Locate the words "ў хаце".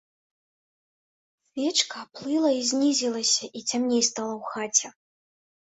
4.41-4.87